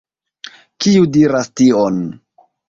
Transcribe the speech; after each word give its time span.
Kiu 0.85 1.05
diras 1.17 1.51
tion? 1.63 2.01